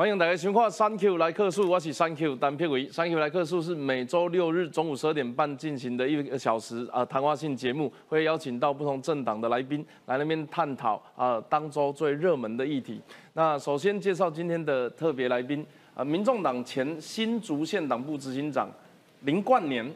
[0.00, 2.88] 欢迎大家收看《三 Q 来客数》，我是三 Q 单片伟。
[2.88, 12.98] 三 Q 来客数是每周六日中午十二点半进行的一个小时啊谈话性节目，会邀请到不同政党的来宾来那边探讨啊当周最热门的议题。
[13.34, 18.70] 那首先介绍今天的特别来宾啊，民众党前新竹县党部执行长
[19.24, 19.86] 林冠年，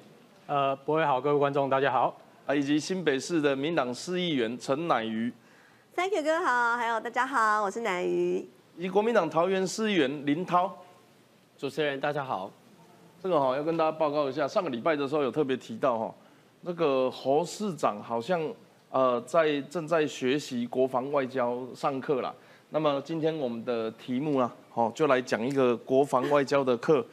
[0.47, 2.15] 呃，各位好，各位观众大家好，
[2.45, 5.33] 啊，以及新北市的民党市议员陈乃瑜。
[5.97, 8.47] Thank you 哥好，还有大家好，我是乃瑜。
[8.77, 10.77] 以及国民党桃园市议员林涛，
[11.56, 12.50] 主持人大家好，
[13.22, 16.14] 这个哈要跟大家报告一下，上个礼拜的时候有特别提到哈，
[16.62, 18.41] 那个侯市长好像
[18.91, 22.34] 呃在正在学习国防外交上课啦。
[22.70, 27.06] 那么今天我们的题目啊，好就来讲一个国防外交的课，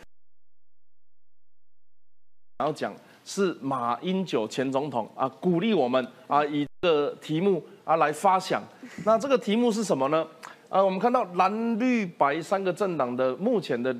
[2.58, 2.92] 然后讲
[3.24, 8.64] 是马英九前总统啊鼓励我们啊以这个题目啊来发想，
[9.06, 10.26] 那这个题目是什么呢？
[10.72, 13.94] 啊，我们看到蓝绿白三个政党的目前的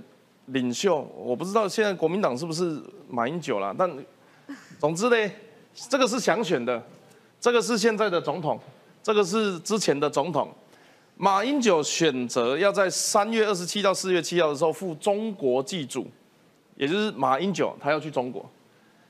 [0.46, 3.92] 领袖，我不知道现在国民党是不是马英九了，但
[4.80, 5.32] 总之呢，
[5.74, 6.82] 这个是想选的，
[7.42, 8.58] 这个是现在的总统，
[9.04, 10.48] 这个是之前的总统。
[11.18, 16.08] 马英九选择要在三月二十七到四月七号的时候赴中国祭祖，
[16.78, 18.50] 也就是马英九他要去中国。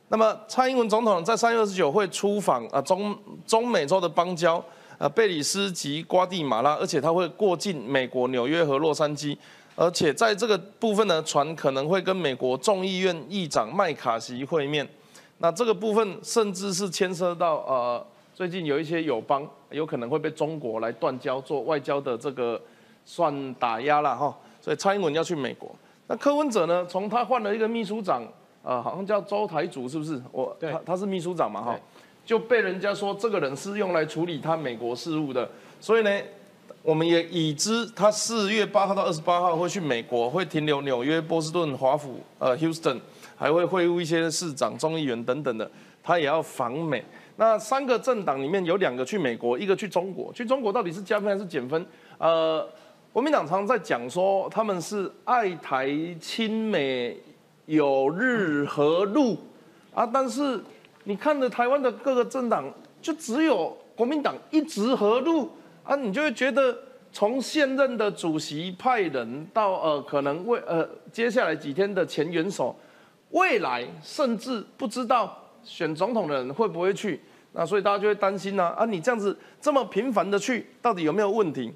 [0.08, 4.62] 那么蔡英文总统在三月二十九会出访啊中中美洲的邦交。
[5.02, 9.36] 呃，贝里斯及瓜地马拉，而且他会过境美国纽约和洛杉矶，
[9.76, 14.88] 而且在这个部分呢，船可能会跟美国众议院议长麦卡锡会面。
[15.40, 18.06] 那这个部分甚至是牵涉到呃，
[18.36, 22.62] 最近有一些友邦有可能会被中国来断交，做外交的这个
[23.04, 24.38] 算打压了哈。
[24.62, 28.22] 所以蔡英文要去美国，那柯文哲呢，从他换了一个秘书长，
[28.62, 30.22] 呃，好像叫周台主是不是？
[30.32, 31.80] 我他他是秘书长嘛哈。
[32.32, 35.50] 就被人家说这个人是用来处理他美国事务的，
[35.82, 36.22] 所以呢，
[36.82, 43.02] 我们也已知他四月八号到二十八号会去美国，会停留纽约、波士顿、华府、呃，Houston，
[43.36, 45.70] 还会会晤一些市长、众议员等等的，
[46.02, 47.04] 他也要访美。
[47.36, 50.32] 那三个政党里面有两个去美国，一个去中国。
[50.32, 51.86] 去中国到底是加分还是减分？
[52.18, 52.66] 呃，
[53.12, 55.90] 国民党常常在讲说他们是爱台
[56.22, 57.18] 亲美、
[57.66, 59.38] 有日和陆
[59.94, 60.58] 啊，但是。
[61.04, 65.50] 你看着台湾的各个政党，就只有国民党一直合路
[65.84, 66.78] 啊，你就会觉得
[67.12, 72.76] 从现任的主席派人到呃，可能未呃接下来几天的前元首，
[73.32, 77.20] 未来甚至不知道选总统的人会不会去，
[77.54, 81.72] 那所以大家就会担心呢啊，你这样子这么频繁的去，到底有没有问题？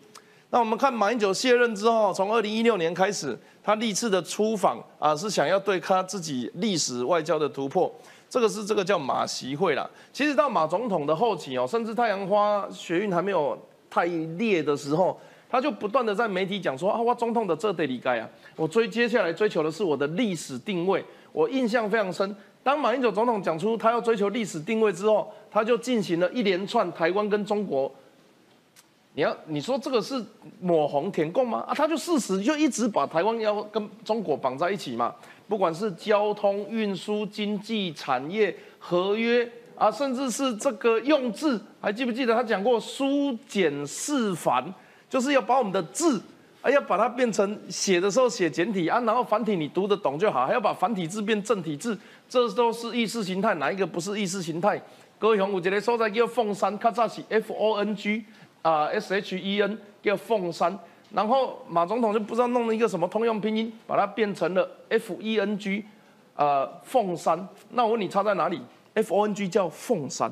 [0.51, 7.93] 那我们看马英九卸任之后，从二零一六年开始，他历次的出访啊，是想要对他自己历史外交的突破。
[8.35, 9.89] 这个是这个叫马习会啦。
[10.11, 13.57] 其实到马总统的后期哦，甚至太阳花学运还没有
[13.89, 15.17] 太烈的时候，
[15.49, 21.01] 他就不断的在媒体讲说啊，我总统的这得离开啊，我追接下来追求的是我的历史定位。
[21.31, 27.89] 我印象非常深，当马英九总统讲出他要追求历史定位之后，他就进行了一连串台湾跟中国。
[29.13, 30.21] 你要你说这个是
[30.59, 31.63] 抹红填供吗？
[31.69, 35.15] 啊，他就事实就一直把台湾要跟中国绑在一起嘛。
[35.47, 44.73] 不管是交通运输、经济产业合约啊，甚至是这个用字，还记不记得他讲过书简释繁，
[45.09, 46.21] 就是要把我们的字，
[46.61, 54.81] 啊，要把它变成写的时候写简体啊，然后繁体你读得懂就好，还要把繁体字变正体字，这都是意识形态，哪一个不是意识形态？
[55.19, 58.25] 各位有一个所在叫凤山，较早是 F O N G
[58.61, 60.77] 啊 S H E N 叫凤山。
[61.15, 65.85] 然后马总统就不知道弄了一个什么通用拼音，把它变成了 F E N G，
[66.35, 67.47] 呃，凤山。
[67.69, 68.61] 那我问你差在哪里
[68.95, 70.29] ？F O N G 叫凤山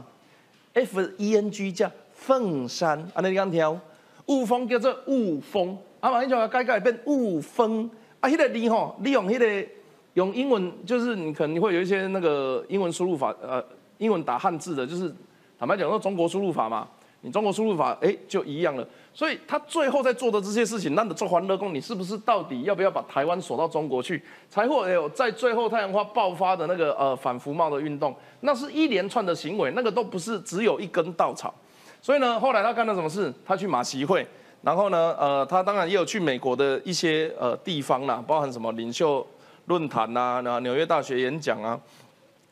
[0.73, 2.99] ，F E N G 叫凤山。
[3.13, 3.79] 啊，你刚听，
[4.25, 7.89] 雾峰叫做雾峰，啊，马英九要改改变雾峰。
[8.19, 9.69] 啊，迄个你吼，利用迄个
[10.15, 13.63] 用英文，就是你可能会有一些那个英文输入法，呃，
[13.99, 15.15] 英文打汉字的，就是
[15.57, 16.85] 坦白讲说中国输入法嘛。
[17.25, 18.85] 你中国输入法，哎，就一样了。
[19.13, 28.15] 所以他最后在做的这些事情，那你做欢乐工，你是不是到底要不要把台湾锁到中国去，才会有在最后太阳花爆发的那个呃反服贸的运动？
[28.39, 31.53] 那是一连串的行为，那个都不是只有一根稻草。
[32.01, 33.31] 所以呢，后来他干了什么事？
[33.45, 34.27] 他去马习会，
[34.63, 39.25] 然后呢，呃，他当然也有去美国的一些呃地方啦，包含什么领袖
[39.67, 41.79] 论坛呐，那纽约大学演讲啊，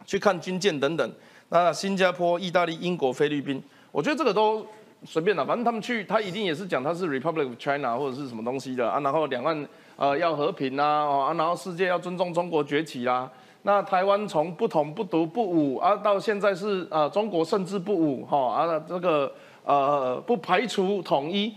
[0.05, 1.11] 去看军舰等等。
[1.49, 3.61] 那新加坡、意大利、英国、菲律宾。
[3.91, 4.65] 我觉得这个都
[5.03, 13.29] 随便了，反正他们去，他一定也是讲他是 Republic of China 或者是什么东西的啊，然后两岸呃要和平啊，啊，然后世界要尊重中国崛起啦。
[13.63, 19.31] 那台湾从不统不独不武啊，到现在是呃中国甚至不武哈啊，这个
[19.63, 21.53] 呃不排除统一。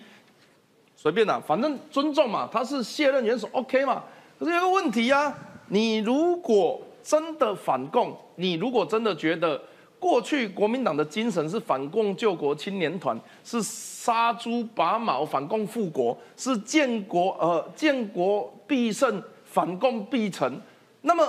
[0.96, 4.02] 随便啦，反正尊重嘛，他是卸任元首，OK 嘛。
[4.38, 5.34] 可是有个问题呀，
[5.68, 9.60] 你如果真的反共，你如果真的觉得
[9.98, 20.60] 过去国民党的精神是反共救国青年团，是杀猪拔毛反共复国，是建国呃建国必胜反共必成，
[21.02, 21.26] 那么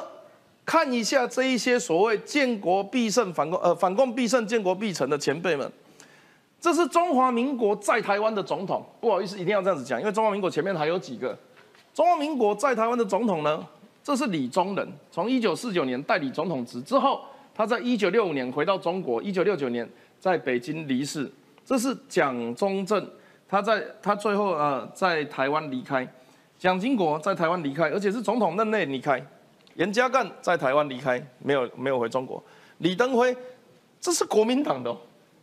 [0.66, 5.72] 看一下这一些所谓建国必胜反共呃反共必胜建国必成的前辈们。
[6.60, 11.38] 这是中华民国在台湾的总统，不好意思，一定要这样子讲，因为中华民国前面还有几个。
[11.94, 13.64] 中华民国在台湾的总统呢，
[14.04, 17.22] 这是李宗仁，从一九四九年代理总统职之后，
[17.56, 21.32] 他在一九六五年回到中国，一九六九年在北京离世。
[21.66, 23.10] 这是蒋中正，
[23.48, 26.08] 他在他最后呃在台湾离开，
[26.60, 29.26] 蒋经国在台湾离开，而且是总统任内离开。
[29.76, 32.44] 严家淦在台湾离开，没有没有回中国。
[32.80, 33.36] 李登辉，
[34.00, 34.96] 这是国民党的。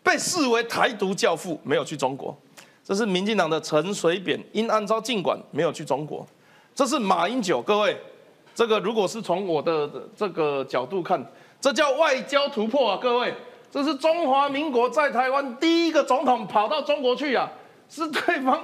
[0.05, 2.37] 被视为台独教父，没有去中国。
[2.82, 6.26] 这是民进党的陈水扁，因按照禁管没有去中国。
[6.75, 7.97] 这是马英九，各位，
[8.53, 11.25] 这个如果是从我的这个角度看，
[11.62, 13.32] 这叫外交突破啊，各位，
[13.70, 17.50] 这是中华民国在台湾第一个总统跑到中国去啊，
[17.88, 18.62] 是对方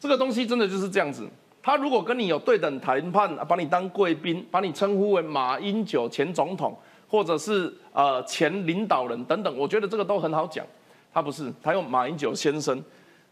[0.00, 1.28] 这个东西真的就是这样子。
[1.62, 6.76] 他如果跟你有对等谈判，把你当贵宾，把你称呼为马英九前总统。
[7.08, 10.66] 或者是呃前领导人等等，我觉得这个都很好讲。
[11.14, 12.82] 他不是，他用马英九先生。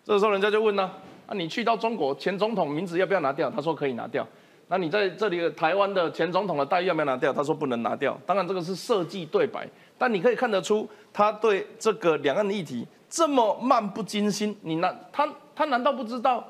[0.05, 0.89] 这时候人家就问呢，
[1.27, 3.51] 啊你去到中国前总统名字要不要拿掉？
[3.51, 4.25] 他说可以拿掉。
[4.69, 7.33] 那你在这里台湾的前总统的待遇要不要拿掉？
[7.33, 8.19] 他说不能拿掉。
[8.27, 9.69] 当然这个是设计对白，
[9.99, 14.57] 但你可以看得出他对这个两岸议题这么漫不经心。
[14.63, 16.43] 你难他他难道不知道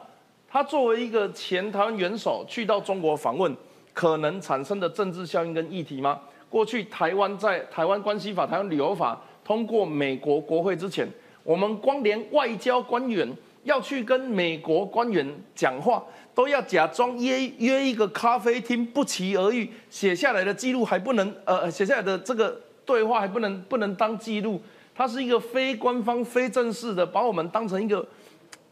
[0.48, 3.54] 他作为一个前台湾元首去到中国访问
[3.92, 6.20] 可能产生的政治效应跟议题吗？
[6.48, 11.08] 过去台湾在台湾关系法、台湾旅游法通过美国国会之前，
[11.42, 13.28] 我们光连外交官员
[13.64, 16.00] 要去跟美国官员讲话，
[16.34, 24.60] 都要假装约约一个咖啡厅，不期而遇，写下来的记录还不能呃写下来的这个对话还不能不能当记录，
[24.94, 28.06] 它是一个非官方、非正式的，把我们当成一个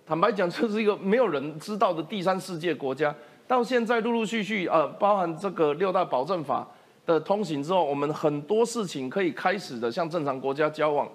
[0.06, 3.14] 坦白讲，就是一个没有人知道的第三世界国家。
[3.46, 6.66] 到现在陆陆续续呃，包含这个六大保证法。
[7.04, 11.08] 的通行之后，我们很多事情可以开始的向正常国家交往，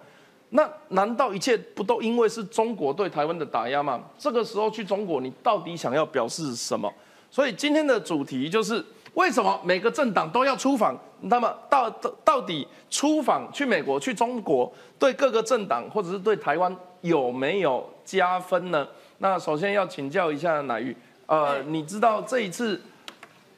[0.50, 4.02] 那难道一切不都因为是中国对台湾的打压吗？
[4.18, 6.92] 这个时候去中国，你到底想要表示什么？
[7.30, 8.84] 所以今天的主题就是
[9.14, 10.98] 为什么每个政党都要出访？
[11.22, 11.90] 那么到
[12.24, 18.88] 到底出访去美国、去中国，对各个政党或者是对台湾有没有加分呢？
[19.18, 20.96] 那首先要请教一下乃玉，
[21.26, 22.80] 呃，你知道这一次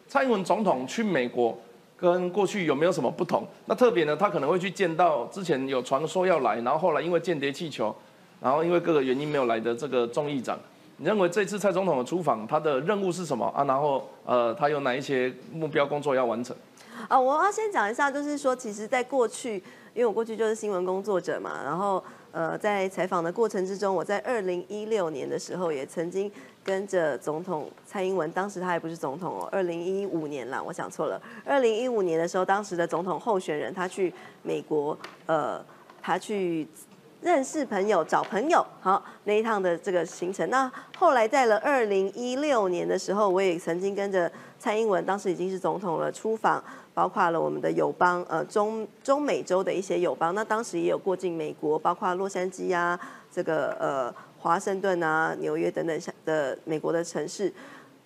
[0.08, 1.56] 蔡英文总统去美国？
[2.00, 3.46] 跟过去有没有什么不同？
[3.66, 7.94] 那特别呢，他可能会去见到之前有传说要来，然后后来因为间谍气球，
[8.42, 10.58] 然后因为各个原因没有来的这个众议长。
[10.98, 13.64] 你认为这次蔡总统的出访，他的任务是什么啊？
[13.66, 16.56] 然后呃，他有哪一些目标工作要完成？
[17.08, 19.56] 啊，我要先讲一下，就是说，其实在过去，
[19.94, 26.32] 因为我过去就是新闻工作者嘛，然后呃，在采访的过程之中，我在二零一六年的时候也曾经。
[26.70, 31.20] 跟着总统蔡英文，当时他还不是总统哦，二零一五年了，我想错了。
[31.44, 34.96] 二零一五年的时候，当时的总统候选人他去美国，
[35.26, 35.60] 呃，
[36.00, 36.68] 他去
[37.22, 40.48] 认识朋友、找朋友，好那一趟的这个行程。
[40.52, 50.36] 那后来在了二零一六年的时候，我也曾经跟着蔡英文，当时已经是总统了，出访，包括了我们的友邦，呃，中中美洲的一些友邦。
[50.36, 53.00] 那当时也有过境美国，包括洛杉矶啊，
[53.32, 54.14] 这个呃。
[54.40, 57.52] 华盛顿啊，纽约等等的美国的城市，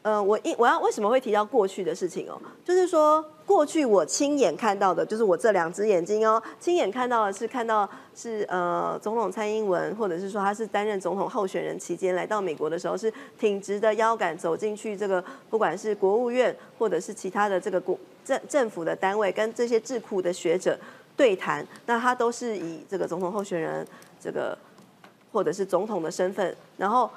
[0.02, 2.42] 呃，我一我要为什么会提到过去的事情哦？
[2.66, 20.78] 就是说，过去我亲眼看到的，就是我这两只眼睛哦，亲眼看到的是看到是呃，总统蔡英文，或者是说他是担任总统候选人期间来到美国的时候，是挺直的腰杆走进去这个，不管是国务院或者是其他的这个国政政府的单位，跟这些智库的学者
[21.16, 23.86] 对谈，那他都是以这个总统候选人
[24.20, 24.58] 这个。
[25.34, 27.10] 或者是总统的身份，然后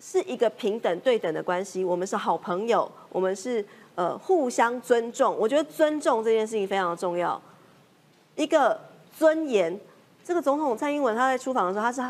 [0.00, 3.62] 是一个平等对等的关系，我们是好朋友，我们是
[3.94, 5.36] 呃互相尊重。
[5.38, 7.40] 我觉得尊重这件事情非常重要。
[8.34, 8.80] 一个
[9.18, 9.78] 尊严，
[10.24, 12.02] 这个总统蔡英文他在出访的时候，他是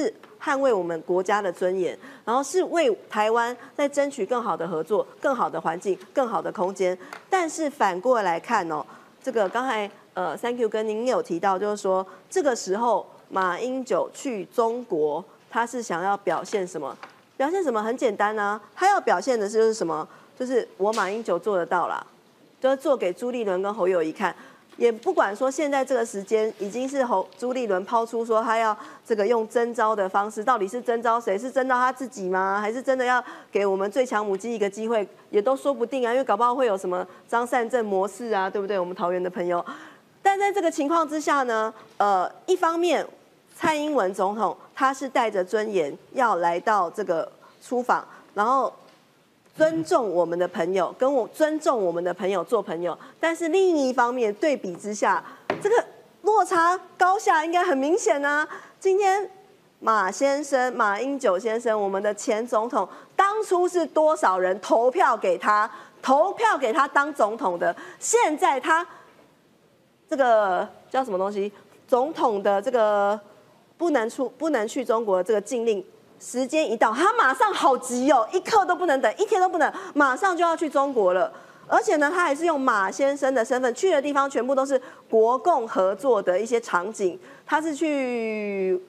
[0.00, 6.96] 是捍卫我们国家的尊严，然后是为台湾在争取更好的合作、更好的环境、更好的空间。
[7.28, 8.86] 但是反过来看哦，
[9.20, 13.04] 这个刚才呃，Thank you，跟您有提到，就是说这个时候。
[13.28, 16.96] 马英九去中国，他是想要表现什么？
[17.36, 17.82] 表现什么？
[17.82, 20.06] 很简单啊，他要表现的是就是什么？
[20.38, 22.04] 就是我马英九做得到啦，
[22.60, 24.34] 就是做给朱立伦跟侯友谊看。
[24.76, 28.76] 也不管说现在这个时间已经是侯朱立伦抛出说他要
[29.06, 31.38] 这个用征召的方式，到底是征召谁？
[31.38, 32.60] 是征召他自己吗？
[32.60, 35.06] 还是真的要给我们最强母鸡一个机会？
[35.30, 38.76] 也都说不定啊，因为搞不好会有什么张善政模式啊，对不对？
[38.76, 39.64] 我们桃园的朋友。
[40.24, 43.06] 但在这个情况之下呢，呃，一方面
[43.54, 47.30] 蔡英文总统他是带着尊严要来到这个
[47.62, 48.04] 出访，
[48.34, 48.72] 然后。
[49.56, 55.22] 尊重我们的朋友，跟我尊重我们的朋友做朋友，但是另一方面对比之下，
[55.62, 55.76] 这个
[56.22, 58.44] 落差高下应该很明显呢。
[58.80, 59.30] 今天
[59.78, 65.70] 马先生，马英九先生，我们的前总统，当初是多少人投票给他，
[66.02, 67.72] 投票给他当总统的？
[68.00, 68.84] 现在他
[70.14, 71.50] 这个叫什么东西？
[71.88, 73.18] 总统的这个
[73.76, 75.84] 不能出、不能去中国这个禁令。
[76.20, 81.32] 时间一到，他马上好急哦，一刻都不能等，一天都不能，马上就要去中国了。
[81.66, 84.80] 而且呢，他还是用马先生的身份去的地方，全部都是
[85.10, 87.18] 国共合作的一些场景。
[87.44, 88.80] 他是去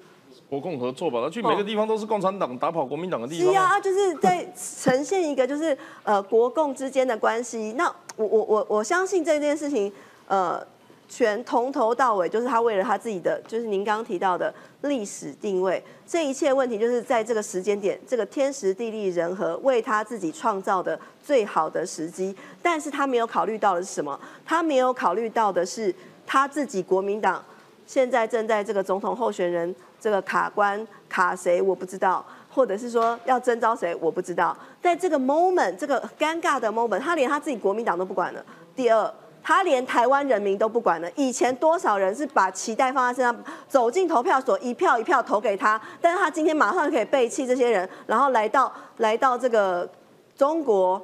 [0.48, 1.20] 国共合作吧？
[1.24, 3.52] 他去每个地方都是共产党打跑国民党的地方。
[3.52, 7.74] 是啊，就是在呈现一个就是呃国共之间的关系。
[7.76, 9.92] 那我我我我相信这件事情，
[10.28, 10.64] 呃。
[11.08, 22.36] 全从头到尾就是他为了他自己的，就是您刚刚提到的历史定位，这一切问题就是在这个时间点，这个天时地利人和为他自己创造的最好的时机。
[22.62, 24.20] 但是他没有考虑到的是什么？
[24.44, 25.94] 他没有考虑到的是
[26.26, 27.44] 他自己国民党
[27.86, 34.58] 现在正在这个总统候选人这个卡关卡谁我不知道，或者是说要征召谁我不知道。
[34.82, 38.44] 在这个 moment 这个尴尬的 moment，他连他自己国民党都不管了。
[38.76, 39.14] 第二。
[39.48, 41.08] 他连台湾人民都不管了。
[41.16, 45.80] 以前多少人是把期待放在身上，走进投票所，一票一票投给他。
[46.02, 49.88] 但是他今天马上可以背弃这些人，然后来到来到这个
[50.36, 51.00] 中国，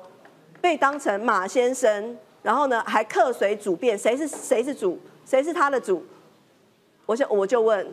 [0.60, 6.04] 被当成马先生，然后呢还客随主便，谁是谁是主，谁是他的主？
[7.06, 7.88] 我想我就问，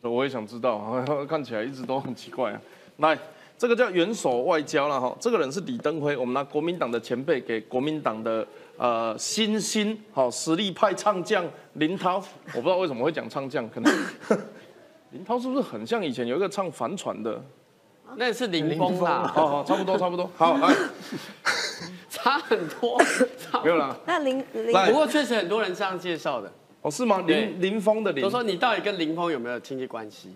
[0.00, 2.60] 我也想知道， 看起来一直都很奇怪啊。
[2.96, 3.16] 来，
[3.56, 8.44] 这个叫元首外交了哈，这个人是李登辉，我们拿国民党的前辈给国民党的。
[8.80, 11.44] 呃，新星好实力派唱将
[11.74, 12.16] 林涛，
[12.54, 13.92] 我不知道为什么会讲唱将，可能
[15.12, 17.44] 林涛是不是很像以前有一个唱帆船的？
[18.16, 19.30] 那是林峰啦。
[19.34, 20.30] 好好，差不多差不多。
[20.34, 20.74] 好来，
[22.08, 22.98] 差很多，
[23.62, 23.94] 没有啦。
[24.06, 26.50] 那林林，不过确实很多人这样介绍的。
[26.80, 27.22] 哦，是吗？
[27.26, 28.22] 林林峰的林。
[28.22, 30.34] 都说你到底跟林峰有没有亲戚关系？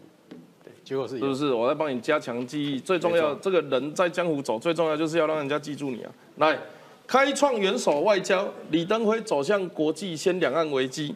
[0.62, 1.50] 对，结果是是不是？
[1.50, 6.12] 我在帮你加强记忆，最重要，这个人在江湖走，最重要就是要让人家记住你啊。
[6.36, 6.58] 来。
[7.06, 11.14] 开创元首外交，李登辉走向国际，先两岸危机。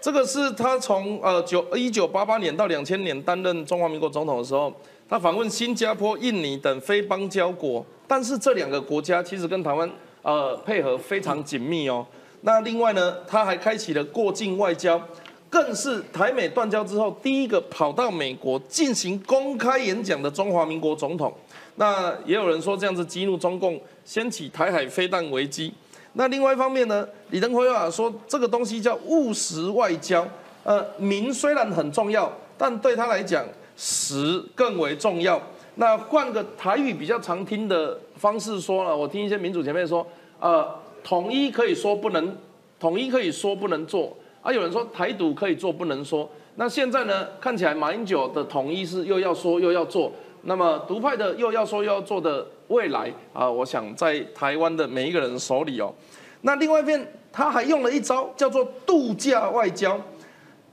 [0.00, 4.72] 这个是他从呃九一九八八年到两千年担任中华民国总统的时候，
[5.08, 7.84] 他访问新加坡、印尼等非邦交国。
[8.08, 9.88] 但是这两个国家其实跟台湾
[10.22, 12.04] 呃配合非常紧密哦。
[12.40, 15.00] 那另外呢，他还开启了过境外交，
[15.48, 21.32] 更是台美断交之后第一个跑到美国进行公开演讲的中华民国总统。
[21.76, 25.72] 那也有人说这样子激怒中共，掀起台海飞弹危机。
[26.14, 30.26] 那另外一方面呢，李登辉啊说这个东西叫务实外交。
[30.64, 35.40] 呃，民虽然很重要，但对他来讲，实更为重要。
[35.76, 40.04] 那换个台语比较常听的方式说了，我听一些民主前辈说，
[40.40, 40.68] 呃，
[41.04, 42.36] 统一可以说不能，
[42.80, 44.16] 统一可以说不能做。
[44.42, 46.28] 啊，有人说台独可以做不能说。
[46.56, 50.10] 那现在呢，看起来马英九的统一是又要说又要做。
[50.42, 55.92] 那么独派的又要说又要做的未来啊，我想在台湾的每一个人手里哦。
[56.40, 60.00] 那另外一边他还用了一招叫做度假外交，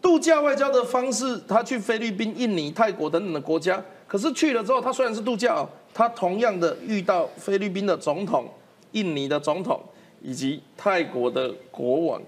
[0.02, 8.48] 度假外交的方式，他去菲律宾、印尼、泰国等等的国家，可是去了之后，他虽然是度假哦，他同样的遇到菲律宾的总统、
[8.94, 9.82] 印尼的总统
[10.22, 12.22] 以及泰国的国王。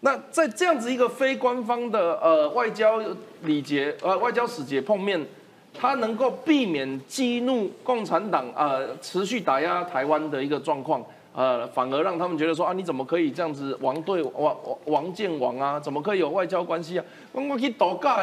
[0.00, 3.00] 那在这样子一个非官方的呃外交
[3.44, 5.26] 礼节呃外交使节碰面。
[5.74, 11.02] 他能够避免激怒共产党，呃，持续打压台湾的一个状况，
[11.34, 15.80] 呃，反而让他们觉得说啊，你怎么可以这样子王对王王建王啊？
[15.80, 17.04] 怎么可以有外交关系啊？
[17.32, 18.22] 我我去度假，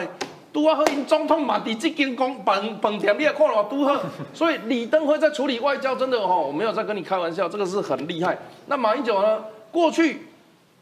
[0.53, 3.99] 拄啊好，因总统嘛伫这间公饭饭店，你也看了拄好。
[4.33, 8.37] 所以李登辉在处理外交，真的哈，我没有在跟你开玩笑，这个是很厉害。
[8.67, 9.43] 那马英九呢？
[9.71, 10.21] 过去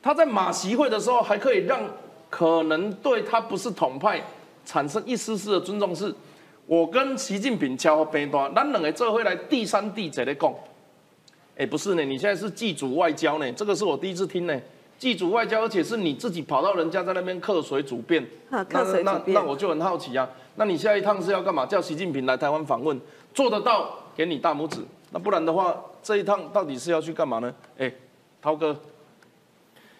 [0.02, 1.80] 他在马习会的时候，还可以让
[2.30, 4.22] 可能对他不是统派
[4.66, 6.14] 产生一丝丝的尊重，是。
[6.68, 10.54] 我跟习近平交边端，咱两个这会来第三地在咧讲，
[11.58, 14.62] 哎，不是呢，你现在是祭祖外交呢，这个是我第一次听呢，
[15.00, 18.66] 祭祖外交，而且是你自己跑到人家在那边客随主便，那
[19.04, 21.66] 那那我就很好奇啊，那你下一趟是要干嘛？
[21.66, 23.00] 叫习近平来台湾访问，
[23.34, 24.82] 做得到给你大拇指，
[25.12, 27.54] 那不然的话，这一趟到底是要去干嘛呢？
[27.78, 27.90] 哎，
[28.42, 28.78] 涛哥。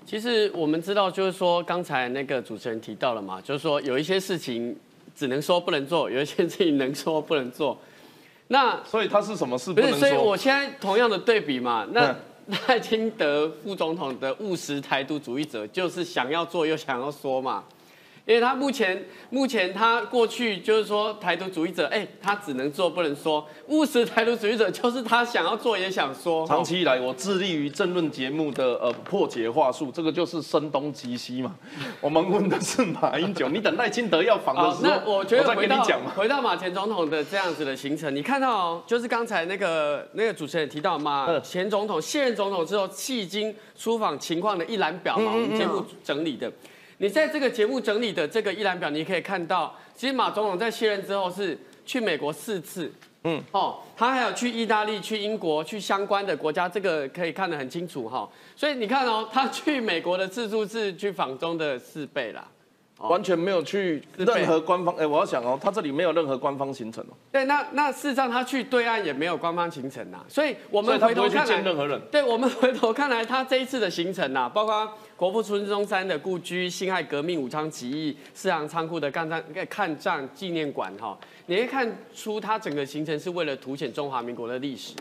[0.06, 4.74] 其实我们知道，就是说刚才那个主持人提到了嘛，就是说有一些事情
[5.18, 7.78] 只能说不能做，有一些事情能说不能做。
[8.50, 10.38] 那所以他是什么事不所以我？
[10.38, 12.16] 现在同样的对比嘛，那
[12.48, 17.64] 嗯赖清德副总统的务实台独主义者，就是想要做又想要说嘛。
[18.28, 23.48] 因为他目前目前他过去就是说台独主义者，哎、他只能做不能说。
[23.68, 26.46] 务实台独主义者就是他想要做也想说。
[26.46, 31.56] 长期以来，我致力于政论节目的呃破解话术，这个就是声东击西嘛。
[32.02, 36.12] 我们问的是马英九，你等赖清德要访的，时候，那我觉得再回到跟你讲嘛。
[36.14, 46.52] 回到马前总统的这样子的行程，你看到哦，就是刚才那个那个主持人提到马嗯前总统卸任总统之后，迄今出访情况的一览表嘛，我们节目整理的。
[47.00, 52.92] 你在这个节目整理的这个一览表，你可以看到，其实马总统在卸任之后是去美国四次，
[53.24, 62.48] 嗯，哦，他还有去意大利、去英国、去相关的国家，这个可以看得很清楚哈、所以你看哦，他去美国的次数是去访中的四倍啦。
[62.98, 72.02] 哦完全没有去任何官方，哎、我要想哦，他这里没有任何官方行程哦，对，那那事实上他去对岸也没有官方行程呐，所以我们回头看来，见任何人。
[72.12, 84.96] 对我们回头看来，他这一次的行程呐，包括国父孙中山的故居、辛亥革命、武昌起义、四行仓库的抗战抗战纪念馆哈，你会看出他整个行程是为了凸显中华民国的历史。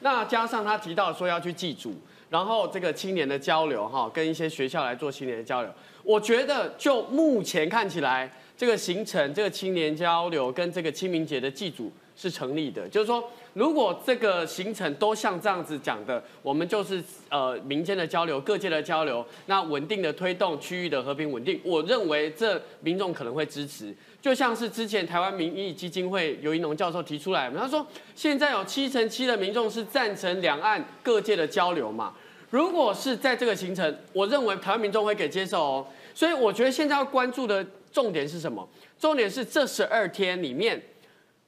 [0.00, 1.94] 那加上他提到说要去祭祖，
[2.28, 5.70] 然后这个青年的交流哈，跟一些学校来做青年的交流，
[6.02, 12.88] 我觉得就目前看起来，这个行程、这个青年交流跟这个清明节的祭祖是成立的。
[12.88, 13.22] 就是说，
[13.54, 23.94] 如果这个行程都像这样子讲的，我们就是呃民间的交流、各界的交流，那稳定的推动区域的和平稳定，我认为这民众可能会支持。
[24.20, 32.14] 就像是之前台湾民意基金会尤一农教授提出来，他说现在有七成七的民众是赞成两岸各界的交流嘛。
[32.52, 35.86] 如果是在这个行程，我认为台湾民众会给接受哦。
[36.12, 38.68] 所以我觉得现在要关注的重点是什么？
[38.98, 40.80] 重点是这十二天里面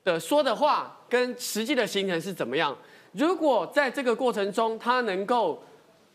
[0.02, 2.74] 的说的话跟实际的行程是怎么样。
[3.12, 5.62] 如果在这个过程中，他能够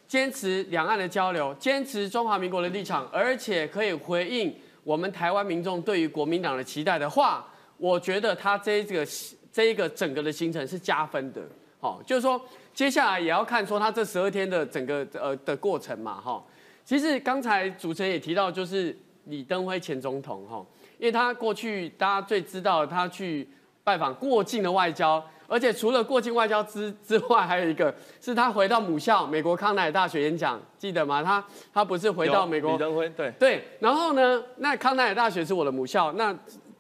[0.07, 4.51] 坚持两岸的交流，坚持中华民国的立场，而且可以回应
[4.83, 7.47] 我们台湾民众对于国民党的期待的话，
[7.77, 9.07] 我觉得他这一个
[9.53, 11.39] 这一个整个的行程是加分的。
[11.79, 12.41] 好、就是说
[12.73, 16.43] 接下来也要看说他这十二天的整个呃的过程嘛，哈、
[16.83, 20.65] 其实刚才主持人也提到，就是李登辉前总统哈，
[20.97, 23.47] 因为他过去大家最知道他去
[23.83, 31.23] 拜访过境的外交，而且除了过境外交之之外，还有一个是他回到母校美国康奈尔大学演讲，记得吗？
[31.23, 36.35] 他他不是回到美国李登辉，对，对，然后呢，那康奈尔大学是我的母校，那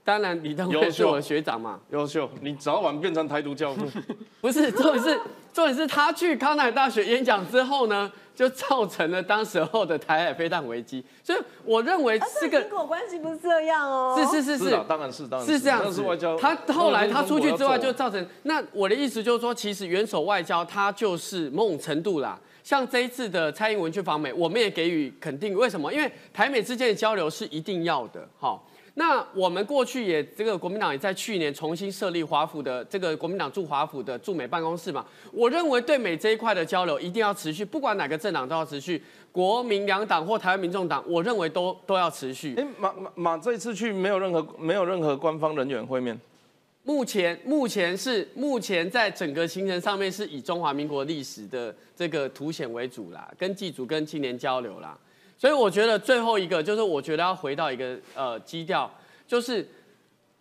[0.09, 1.79] 当然李登辉是我的学长嘛。
[1.91, 3.85] 优秀，你早晚变成台独教父。
[4.41, 5.21] 不是，重点是
[5.53, 11.05] 重点是他去康奈尔大学演讲之后呢，就造成了当时候的台海飞弹危机。
[11.23, 14.17] 所以我认为啊，这个这个因果关系不是这样哦。
[14.17, 16.35] 是是是是当然是，当然是这样子外交。
[16.35, 22.39] 他后来他出去之外，就造成那我的意思就是说，其实元首外交它就是某种程度啦。
[22.63, 25.53] 像这一次的蔡英文去访美，我们也给予肯定。
[25.55, 25.93] 为什么？
[25.93, 28.27] 因为台美之间的交流是一定要的。
[28.37, 35.05] 好，那我们过去也这个国民党也在去年重新设立华府的这个国民党驻华府的驻美办公室嘛。
[35.31, 42.55] 我认为对美这一块的交流一定要持续，不管哪个政党都要持续，国民两党或台湾民众党，我认为都都要持续。
[42.57, 46.19] 哎，马马马这一次去没有任何没有任何官方人员会面，
[46.83, 54.97] 目前目前是目前在整个行程上面是以中华民国历史的这个凸显为主啦，跟祭祖跟青年交流啦，
[55.39, 58.91] 所以我觉得最后一个就是我觉得要回到一个呃基调，
[59.25, 59.65] 就是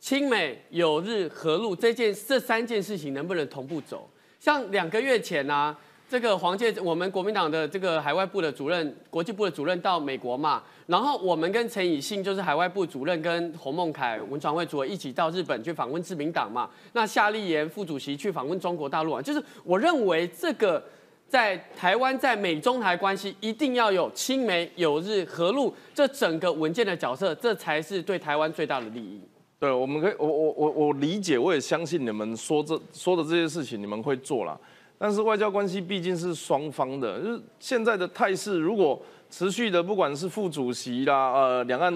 [0.01, 4.11] 亲美友日和路这件这三件事情能不能同步走？
[4.41, 5.77] 像两个月前啊，
[6.11, 20.83] 这个黄介我们国民党的这个海外部的主任、国际部的主任到美国嘛，然后我们跟陈以信就是海外部主任跟洪孟凯文传会主一起到日本去访问自民党嘛，那夏立言副主席去访问中国大陆啊，就是我认为这个。
[21.29, 29.21] 在台湾，在美中台关系一定要有亲美友日和路这整个文件的角色，这才是对台湾最大的利益。
[29.59, 34.59] 对，我们可以，我我我我理解，我也相信你们说这说的这些事情，你们会做啦。
[34.97, 41.93] 但是外交关系毕竟是双方的，就是现在的态势，如果持续的，不管是副主席啦，呃，两岸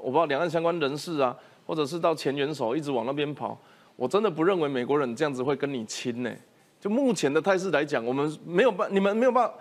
[0.00, 3.58] 我不知道两岸相关人士啊，或者是到前元首一直往那边跑，
[3.96, 6.30] 我真的不认为美国人这样子会跟你亲呢。
[6.86, 9.54] 就目前的态势来讲，我们没有办，你们没有办法，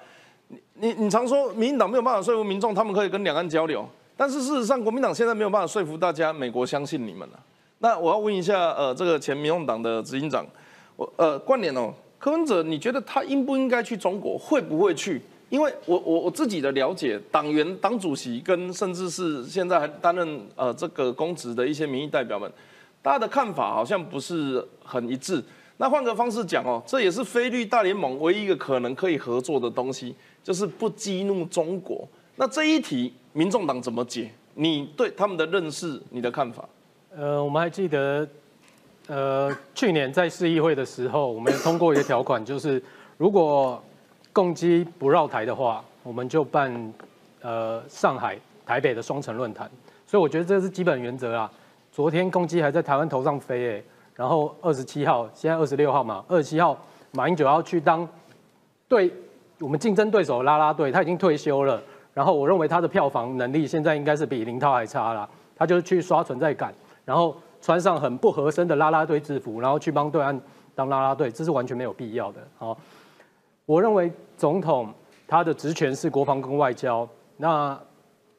[0.47, 3.83] 你你你常说民进党没有办法说服民众，他们可以跟两岸交流，
[4.15, 7.39] 但是事实上国民党现在没有办法说服大家，美国相信你们了。
[7.79, 10.45] 那我要问一下，呃，这个前民众党的执行长，
[10.95, 14.37] 我呃，关联哦，柯文哲，你觉得他应不应该去中国？
[14.37, 15.19] 会不会去？
[15.49, 22.51] 因为我我我自己的了解，党员、党主席跟甚至是现在还担任呃这个公职的一些民意代表们，
[23.01, 25.43] 大家的看法好像不是很一致。
[25.77, 32.07] 那换个方式讲哦，这也是非绿大联盟唯一一个可能可以合作的东西，就是不激怒中国。
[32.37, 34.31] 那这一题，民众党怎么解？
[34.53, 36.67] 你对他们的认识，你的看法？
[37.15, 38.27] 呃，我们还记得，
[39.07, 42.81] 呃，去年在市议会的时候，我们通过一个条款，就是
[43.17, 43.81] 如果
[44.31, 46.93] 共机不绕台的话，我们就办
[47.41, 49.69] 呃上海、台北的双城论坛。
[50.07, 51.51] 所以我觉得这是基本原则啊。
[51.91, 53.83] 昨天共机还在台湾头上飞，哎，
[54.15, 56.77] 然后二十七号，现在二十六号嘛，二十七号
[57.11, 58.07] 马英九要去当
[58.87, 59.11] 对
[59.59, 61.81] 我们竞争对手拉拉队，他已经退休了。
[62.13, 65.29] 然后我认为他的票房能力现在应该是比林涛还差了。
[65.55, 66.73] 他就去刷存在感，
[67.05, 70.39] 然后穿上很不合身的拉拉队制服，然后去帮对岸
[70.73, 72.41] 当拉拉队，这是完全没有必要的。
[72.57, 72.77] 好。
[73.67, 74.93] 我认为总统
[75.27, 77.07] 他的职权是国防跟外交。
[77.35, 77.75] 那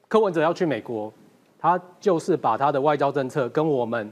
[0.06, 1.12] 柯文哲要去美国，
[1.58, 4.08] 他就是把他的外交政策跟我们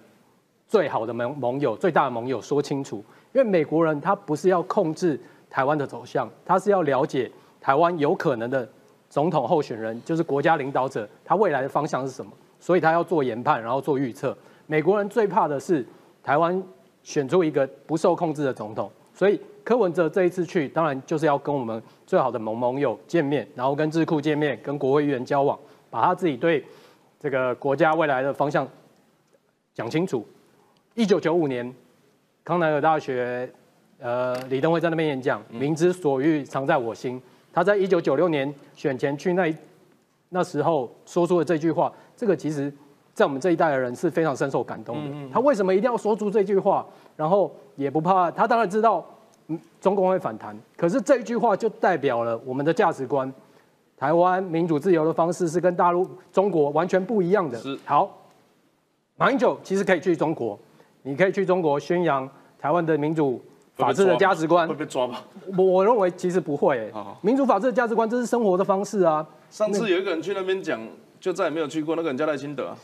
[0.67, 3.05] 最好的盟盟友、最大的盟友说清楚。
[3.33, 8.69] 因为美国人他不是要控制台湾的走向，他是要了解台湾有可能的
[9.09, 12.31] 总统候选人，就是国家领导者，他未来的方向是什么。
[12.61, 14.37] 所以他要做研判，然后做预测。
[14.67, 15.87] 美国人最怕的是
[16.23, 16.63] 台湾
[17.03, 19.41] 选出一个不受控制的总统，所以。
[19.65, 26.63] 柯文哲这一次去，当然就是要跟我们最好的盟盟友见面，然后跟智库见面，跟国会议员交往，把他自己对
[27.19, 28.69] 这个国家未来的方向
[29.73, 30.23] 讲清楚。
[30.95, 31.75] 一九九五年，
[32.45, 33.51] 康奈尔大学，
[33.99, 37.21] 呃，李登辉在那边演讲，“民之所欲，常在我心。”
[37.53, 39.53] 他在一九九六年选前去那
[40.29, 42.73] 那时候说出了这句话，这个其实，
[43.13, 45.29] 在我们这一代的人是非常深受感动的。
[45.33, 46.87] 他为什么一定要说出这句话？
[47.17, 49.05] 然后也不怕，他当然知道。
[49.79, 53.31] 中共会反弹，可是这一句话就代表了我们的价值观。
[53.95, 57.59] 台湾民主自由的方式是跟大陆、中国完全不一样的。
[57.59, 58.11] 是好，
[59.17, 60.59] 马英九其实可以去中国，
[61.07, 63.41] 你可以去中国宣扬台湾的民主
[63.77, 64.67] 法治的价值观。
[64.67, 65.19] 会被抓吗？
[65.57, 66.91] 我我认为其实不会。
[67.21, 69.25] 民主法治的价值观，这是生活的方式啊。
[69.51, 70.81] 上次有一个人去那边讲，
[71.21, 71.95] 就再也没有去过。
[71.95, 72.75] 那个人叫赖清德。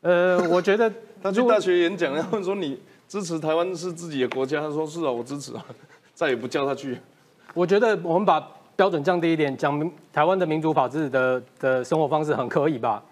[0.00, 5.64] 呃，我觉得 他去大学演讲，然后说你支持台湾是自己的国家，他说是啊，我支持啊。
[6.14, 6.98] 再也不叫他去。
[7.54, 8.44] 我觉得我们把
[8.74, 13.02] 标准降低一点，讲台湾的民主法治的的生活方式很可以吧？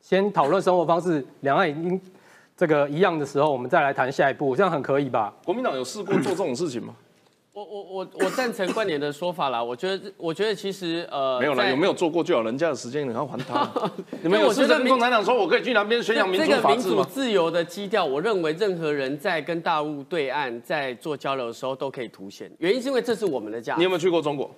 [0.00, 2.00] 先讨论生活方式，两岸已经
[2.56, 5.34] 这个一样的时候，我们再来谈下一步，这样很可以吧？
[5.44, 6.94] 国民党有试过做这种事情吗？
[7.54, 9.62] 我我我我赞成观点的说法啦。
[9.62, 13.70] 我觉得我觉得其实呃没有啦，有没有做过就有，人家的时间你要还他。
[14.22, 22.50] 你们有试着跟共产党说，我可以去南边宣扬民主法治这个民主自由的基调，我认为任何人在跟大陆对岸在做交流的时候都可以凸显。
[22.58, 23.76] 原因是因为这是我们的家。
[23.76, 24.50] 你有没有去过中国？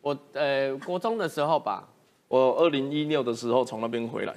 [0.00, 1.86] 我呃国中的时候吧。
[2.28, 4.32] 我二零一六的时候从那边回来，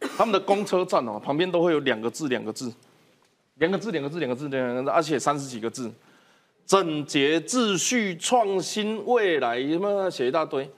[0.16, 2.72] 他们的公车站哦旁边都会有两个字两个字，
[3.56, 5.90] 两个字两个字两个字两个字，而且三十几个字。
[6.66, 10.70] 整洁秩序、创新未来，什么写一大堆，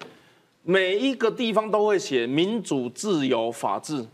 [0.62, 4.04] 每一个地方都会写民主、自由、法治。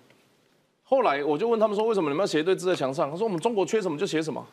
[0.83, 3.09] 后来我就问他们说，为什么你们要写一堆字在墙上？
[3.09, 4.45] 他说我们中国缺什么就写什么。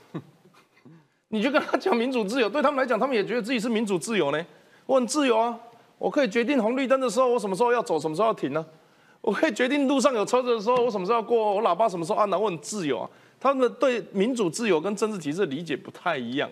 [1.30, 4.46] 你就跟他讲民主自由，对他们来讲，他们也觉得自己是民主自由呢。
[4.86, 5.60] 我很自由啊，
[5.98, 8.64] 我可以决定红绿灯的时候我什么时候要走，什么时候要停呢？
[9.26, 12.38] 我可以决定路上有车子的时候我什么时候要过，我喇叭什么时候按呢？
[12.38, 13.10] 我很自由啊。
[13.40, 16.48] 他们对民主自由跟政治体制的理解不太一样。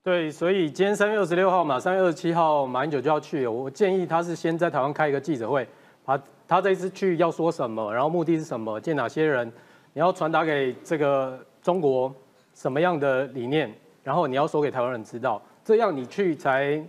[0.00, 3.48] 对，所以今天三月二十六号嘛，三月二十七号马英九就要去。
[3.48, 5.66] 我建议他是先在台湾开一个记者会，
[6.04, 9.52] 把他这一次去要说什么，然后目的是什么，见哪些人，
[9.92, 12.14] 你要传达给这个中国
[12.54, 16.80] 什么样的理念，然后你要说给台湾人知道，这样你去才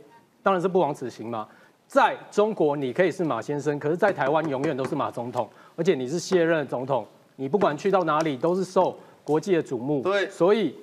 [0.43, 1.47] 当然是不枉此行嘛。
[1.91, 10.01] 在中国你可以是马先生，可是在台湾永远都是马总统，而且你是卸任总统，你不管去到哪里都是受国际的瞩目。
[10.01, 10.73] 对，所以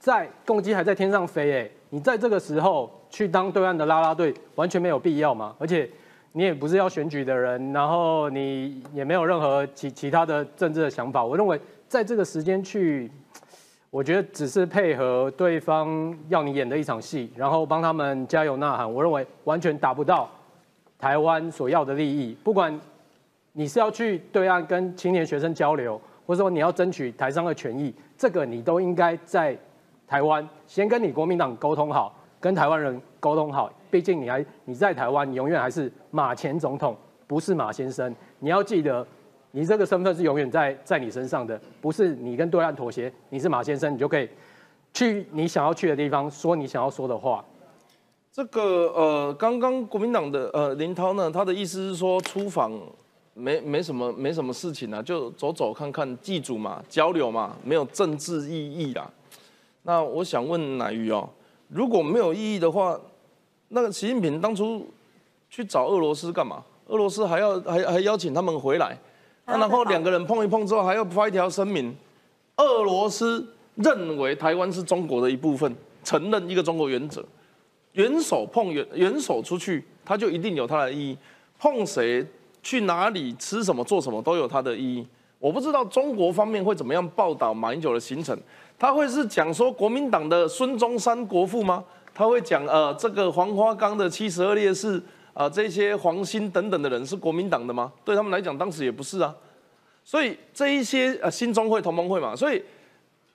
[0.00, 1.70] 在共机还在天上飞，哎。
[1.90, 5.54] 你在这个时候去当对岸的拉拉队，完全没有必要嘛？
[5.56, 5.88] 而且
[6.32, 11.24] 你也不是要选举的人，然后你也没有任何其其他的政治的想法。
[11.24, 13.08] 我认为在这个时间去，
[13.88, 18.92] 我觉得只是配合对方要你演的一场戏，然后帮他们加油呐喊。
[18.92, 20.28] 我认为完全达不到
[20.98, 22.36] 台湾所要的利益。
[22.42, 22.80] 不管
[23.52, 29.56] 你是要去对岸跟青年学生交流，或者说你要争取台商的权益，这个你都应该在。
[30.08, 33.68] 台湾先跟你国民党沟通好，跟台湾人沟通好。
[33.90, 38.14] 毕竟你还你在台湾，你永远还是马前总统，不是马先生。
[38.38, 39.04] 你要记得，
[39.50, 44.30] 你这个身份是永远在在你身上的，不是你跟对岸妥协，你是马先生，你就可以
[44.94, 47.44] 去你想要去的地方，说你想要说的话。
[48.36, 52.70] 这个呃，刚刚国民党的呃林涛呢，他的意思是说出访
[53.32, 59.10] 没没什么没什么事情啊，就走走看看祭祖嘛，交流嘛，没有政治意义啦。
[59.84, 61.26] 那我想问乃瑜哦，
[61.68, 63.00] 如果没有意义的话，
[63.68, 64.86] 那个习近平当初
[65.48, 66.62] 去找俄罗斯干嘛？
[66.88, 68.98] 俄罗斯还要还还邀请他们回来，
[69.46, 71.96] 那然后两个人碰一碰之后，还要发一条声明，
[72.58, 77.24] 俄罗斯认为台湾是中国的一部分，承认一个中国原则。
[77.96, 81.18] 元首碰元元首出去，他就一定有它的意义。
[81.58, 82.24] 碰谁
[82.62, 85.06] 去哪里吃什么做什么都有它的意义。
[85.38, 88.38] 我不知道中国方面会怎么样报道马英九的行程，
[88.78, 91.82] 他会是讲说国民党的孙中山国父吗？
[92.12, 97.90] 他会讲呃这个黄花岗的七十二烈士啊这些黄兴等等的人是国民党的吗？
[98.04, 99.34] 对他们来讲当时也不是啊。
[100.04, 102.62] 所以这一些呃新中会同盟会嘛，所以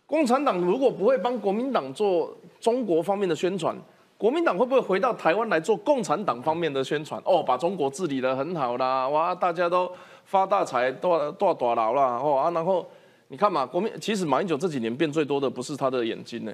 [0.05, 3.75] 共产党如果不会帮国民党做中国方面的宣传。
[4.21, 7.19] 国民党会不会回到台湾来做共产党方面的宣传？
[7.25, 9.91] 哦，把中国治理得很好啦，哇，大家都
[10.25, 12.87] 发大财，多多多劳啦，哦啊，然后
[13.29, 16.53] 你看嘛，国民其实马英九这几年变最多的不是他的眼睛呢，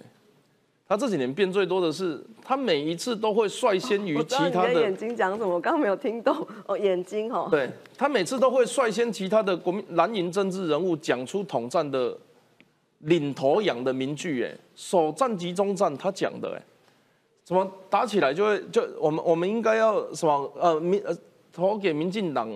[0.88, 6.34] 他这几年变最多的是他每一次都会率先于其他的眼睛讲什么，我刚刚没有听懂
[6.68, 12.18] 哦，眼睛哦，对他每次都会率先其他的国民蓝营政治人物讲出统战的
[13.00, 16.64] 领头羊的名句，哎，首战集中战他讲的，哎。
[17.48, 21.16] 什么打起来就会就我们我们应该要什么呃民呃
[21.54, 22.52] 投给民进党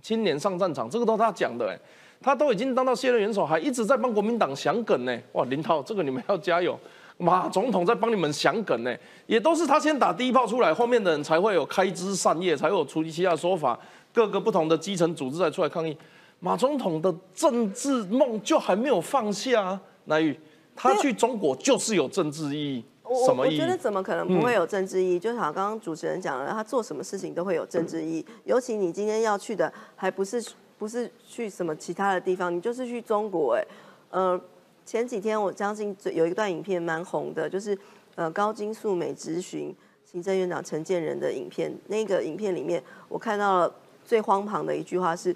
[0.00, 1.76] 青年上战场，这个都是他讲的哎，
[2.20, 5.18] 他都已经当到卸任元首，还一直在帮国民党想梗呢。
[5.32, 6.78] 哇，林涛，这个你们要加油。
[7.18, 13.76] 马总统在帮你们想梗呢，也都是他先打第一炮出来，后面的人才会有开枝散叶，才有处理其他说法，
[14.12, 15.96] 各个不同的基层组织才出来抗议。
[16.38, 20.38] 马总统的政治梦就还没有放下啊，乃宇，
[20.76, 22.84] 他去中国就是有政治意义。
[23.08, 25.18] 我我觉得怎么可能不会有政治意义？
[25.18, 28.26] 就好像刚刚主持人讲了，他做什么事情都会有政治意义。
[28.44, 30.44] 尤其你今天要去的，还不是
[30.76, 33.54] 不是去什么其他的地方，你就是去中国。
[33.54, 33.64] 哎，
[34.10, 34.40] 呃，
[34.84, 37.78] 前几天我相信有一段影片蛮红的，就是
[38.16, 41.72] 呃高金素美质询行政院长陈建仁的影片。
[41.86, 45.34] 那个影片里面，我看到了最荒唐的一句话是：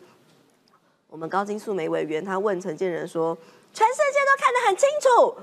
[1.09, 3.37] 我们高金素梅委员他问陈建仁说
[3.73, 5.41] ：“全世界都看得很清楚。”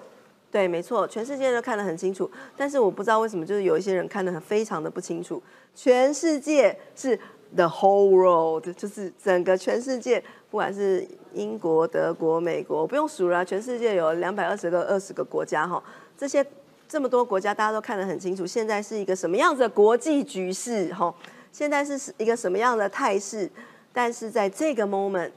[0.49, 5.43] 对，没错，全世界都看得很清楚，但是我不知道为什么，就是有一些人看得很非常的不清楚。
[5.75, 7.19] 全世界是
[7.53, 15.83] the whole world，就是整个全世界，不管是英国、德国、美国，不用数了，全世界有两百二十个、二十个国家哈，
[16.17, 16.43] 这些
[16.87, 18.47] 这么多国家，大家都看得很清楚。
[18.47, 21.13] 现在是一个什么样子的国际局势哈？
[21.51, 23.51] 现在是一个什么样的态势？
[23.91, 25.31] 但是在这个 moment，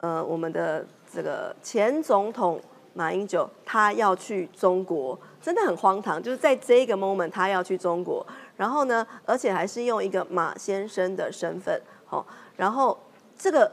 [0.00, 2.58] 呃，我们的这个前总统。
[2.94, 6.22] 马英九他要去中国，真的很荒唐。
[6.22, 8.26] 就是在这个 moment，他要去中国，
[8.56, 12.26] 然后呢，而且还是用一个马先生的身份，好，
[12.56, 12.98] 然后
[13.38, 13.70] 这个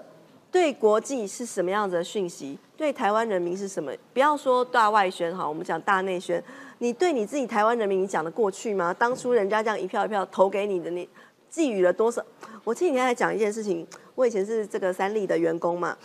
[0.52, 2.58] 对国际是什么样子的讯息？
[2.78, 3.92] 对台湾人民是什么？
[4.14, 6.42] 不要说大外宣哈，我们讲大内宣。
[6.78, 8.94] 你对你自己台湾人民，你讲得过去吗？
[8.94, 11.08] 当初人家这样一票一票投给你的，你
[11.50, 12.24] 寄予了多少？
[12.64, 15.98] 我前几天还讲一件事情，我以前是这个三立的员工嘛。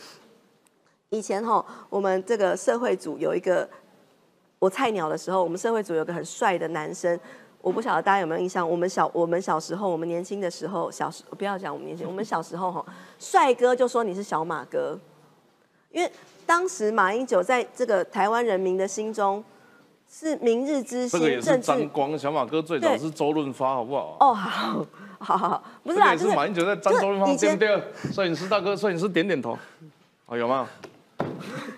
[1.11, 3.69] 以前哈，我们这个社会组有一个，
[4.59, 7.19] 我菜鸟的时候，我们社会组有个很帅的男生，
[7.61, 8.69] 我不晓得大家有没有印象。
[8.69, 12.85] 我们小我们小时候，我们年轻的时候，小时不要讲我们年轻，我们小时候哈，
[13.19, 14.99] 帅哥就说你是小马哥，
[15.93, 16.11] 因为
[16.45, 19.43] 当时马英九在这个台湾人民的心中
[20.11, 22.19] 是明日之星，这个也是沾光。
[22.19, 24.17] 小马哥最早是周润发，好不好？
[24.19, 24.87] 哦，好，
[25.21, 27.83] 好好好，不是啊，就是马英九在沾周润发，对不对？
[28.13, 29.57] 摄影师大哥，摄影师点点头，
[30.27, 30.69] 哦，有吗？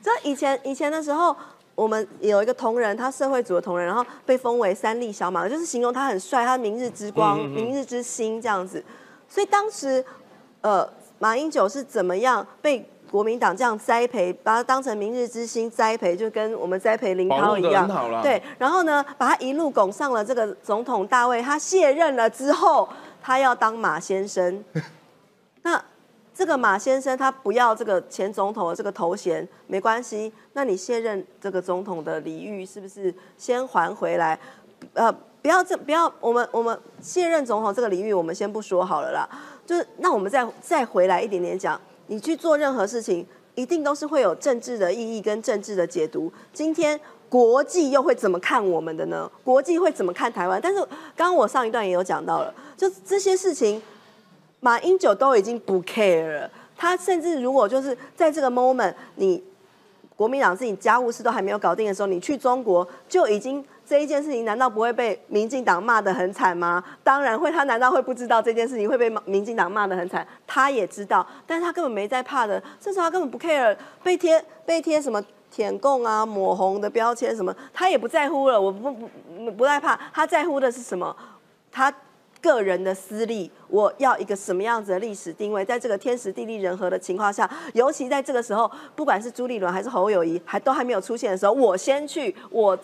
[0.07, 1.35] 这以前以前的时候，
[1.75, 8.81] 我们有一个同仁，他社会组的同仁，然后被封为三立小马，就是形容他很帅，他明日之光、明日之星这样子。
[9.29, 10.05] 所以当时，
[10.61, 10.88] 呃，
[11.19, 17.88] 马英九是怎么样被国民党这样栽培，把他当成明日之星栽培，就跟我们栽培林涛一样。
[18.23, 21.42] 对，然后呢，把他一路拱上了这个总统大位。
[21.42, 22.88] 他卸任了之后，
[23.21, 24.62] 他要当马先生。
[25.62, 25.83] 那。
[26.37, 30.31] 这个马先生他不要这个前总统的这个头衔，没关系。
[30.53, 34.38] 那你卸任这个总统的礼遇是不是先还回来？
[34.92, 39.27] 呃，不要这不要我们我们卸任总统这个礼遇我们先不说好了啦。
[39.64, 46.31] 就是那我们再再回来一点点讲，你去做任何事情，一定都是会有政治的意义跟政治的解读。
[46.53, 49.31] 今天国际又会怎么看我们的呢？
[49.42, 50.61] 国际会怎么看台湾？
[50.62, 50.79] 但是
[51.16, 53.81] 刚刚我上一段也有讲到了，就这些事情。
[54.67, 59.41] 马英九都已经不 care 了，他甚至如果就是在这个 moment，你
[60.17, 66.83] 国民党自己家务事都还没有搞定的时候，你去中国就已经这一件事情难道不会被民进党骂得很惨吗？
[67.05, 70.27] 当然会，他难道会不知道这件事情会被民进党骂得很惨？
[70.49, 78.61] 他也知道，但是他根本没在怕的，甚至他根本不 care 被贴被贴什么舔共啊、抹红的标签什么，他也不在乎了。
[78.61, 81.15] 我不不不害怕，他在乎的是什么？
[81.71, 81.93] 他
[82.47, 85.65] 个人的私利，我要一个什么样子的历史定位？
[85.65, 92.79] 在这个天时地利人和的情况下，尤其在这个时候，不管是朱立伦还是侯友谊，还都还没有出现的时候，我先去我。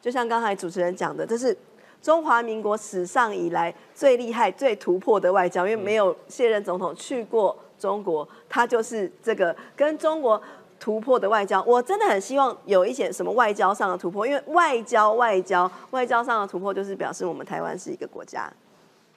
[0.00, 1.56] 就像刚才主持人讲的，这是
[2.02, 10.38] 中华民国史上以来最厉害、最突破的外交，因为没有现任总统去过中国，他就是这个跟中国
[10.78, 11.62] 突破的外交。
[11.62, 18.52] 我真的很希望有一些什么外交上的突破，因为外交、外交、外交上的突破，就是表示我们台湾是一个国家。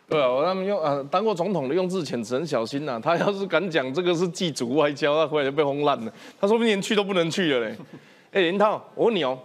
[0.09, 6.13] 对啊，他们用呃当过总统的用字遣词很小心呐，他要是敢讲这个是祭祖外交，他回来就被轰烂了。
[6.39, 7.75] 他说不定连去都不能去了嘞。
[8.31, 9.37] 哎，林涛，我问你哦。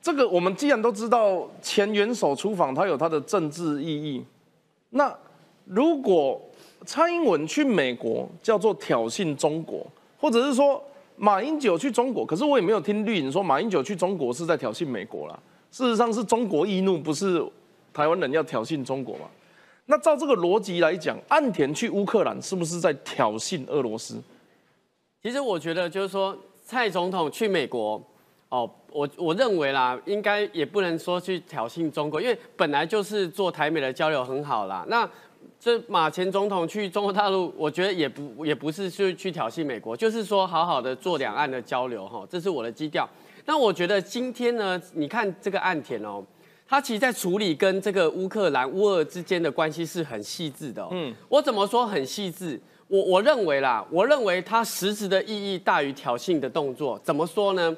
[0.00, 4.24] 这个我们既然都知道前元首出访，它有它的政治意义。
[4.90, 5.12] 那
[5.64, 6.40] 如果
[6.86, 9.86] 蔡英文去美国叫做挑衅中国，
[10.18, 10.82] 或者是说
[11.16, 15.38] 马英九去中国，可是我也没有听绿营说马英九去中国是在挑衅美国啦。
[15.70, 17.44] 事实上是中国易怒，不是
[17.92, 19.26] 台湾人要挑衅中国嘛？
[19.90, 24.22] 那照这个逻辑来讲，岸田去乌克兰是不是在挑衅俄罗斯？
[25.20, 28.00] 其实我觉得就是说，蔡总统去美国。
[28.50, 34.84] 哦，我我认为啦，应该也不能说去挑衅中国，因为本来就是做台美的交流很好啦。
[34.88, 35.08] 那
[35.60, 43.08] 这马前总统去中国大陆，我觉得也不也不是去去挑衅美国，就是说好好的做两岸的交流哈，这是我的基调。
[43.44, 46.20] 那我觉得今天呢，你看这个岸田哦，
[46.70, 50.86] 他其实在处理跟这个乌克兰乌俄之间的关系是很细致的。
[50.92, 52.60] 嗯，我怎么说很细致？
[52.86, 56.96] 我我认为啦，我认为他实质的意义大于挑衅的动作。
[57.02, 57.76] 怎么说呢？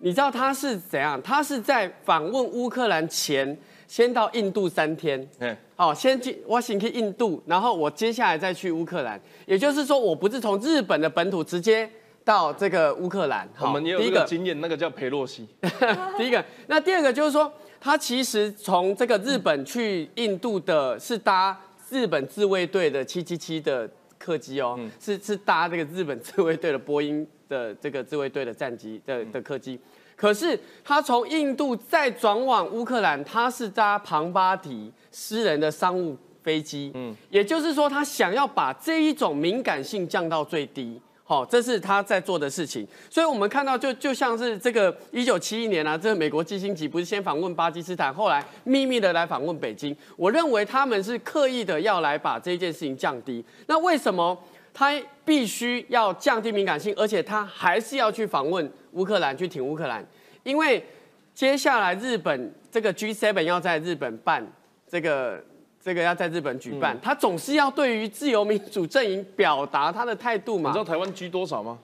[0.00, 1.20] 你知道他是怎样？
[1.22, 3.56] 他是在访问乌克兰前，
[3.88, 5.26] 先到印度三天。
[5.38, 9.18] 嗯，好，先去我先去印度，然后我接下来再去乌克兰。
[9.46, 11.90] 也就是说，我不是从日本的本土直接
[12.22, 13.48] 到这个乌克兰。
[13.58, 15.48] 我们也有一个经验，那个叫裴洛西。
[16.18, 17.50] 第一个，那第二个就是说，
[17.84, 23.86] 他其实从这个日本去印度的是搭日本自卫队的七七七的
[24.18, 27.26] 客机哦，是是搭这个日本自卫队的波音。
[27.46, 29.78] 的这个自卫队的战机的的客机，
[30.16, 42.86] 可是他从印度再转往乌克兰，他是搭庞巴迪私人的商务飞机，嗯，也就是说他想要把这一种敏感性降到最低，好，这是他在做的事情。
[43.08, 53.44] 所以我们看到就就像是这个一九七一年啊，这个美国基辛级不是先访问巴基斯坦，后来秘密的来访问北京，我认为他们是刻意的要来把这件事情降低。
[53.66, 54.38] 那为什么？
[54.76, 54.90] 他
[55.24, 60.04] 必须要降低敏感性，而且他还是要去访问乌克兰，去挺乌克兰，
[60.42, 60.84] 因为
[61.32, 64.44] 接下来日本这个 G7 要在日本办，
[64.88, 65.40] 这个
[65.84, 70.70] 这个要在日本举办，他总是要对于自由民主阵营表达他的态度嘛。
[70.70, 71.78] 你知道台湾 G 多少吗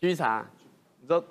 [0.00, 0.44] ？G 啥？
[1.00, 1.22] 你知道？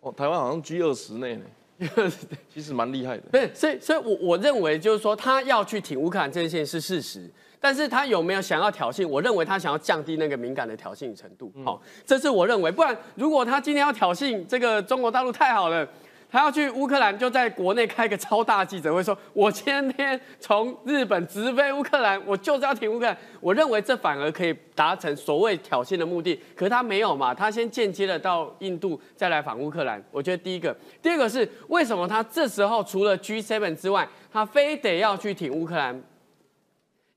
[0.00, 1.44] 哦，台湾好像 G 二十内呢，
[2.52, 3.22] 其实蛮厉害的。
[3.30, 7.30] 不是，所以所以，我我认为就是说，他要去挺乌克兰这件事是事实。
[7.58, 9.08] 但是他有没有想要挑衅？
[9.08, 11.50] 我认为他想要降低那个敏感的挑衅程度。
[11.64, 12.70] 好，这是我认为。
[12.70, 15.88] 不然，如果他今天要挑衅这个中国大陆太好了，
[16.30, 23.16] 他要去乌克兰，就在国内开个超大记者会，说我今天从日本直飞乌克兰，我就是要挺乌克兰。
[23.40, 26.38] 我认为这反而可以达成所谓挑衅的目的。
[26.54, 27.32] 可是他没有嘛？
[27.32, 30.02] 他先间接的到印度，再来访乌克兰。
[30.10, 36.02] 我觉得第一个，第二个是为什么他这时候除了 G7 之外，他非得要去挺乌克兰？